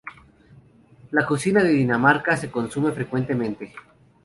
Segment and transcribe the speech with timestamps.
[1.03, 3.71] En la cocina de Dinamarca se consume frecuentemente.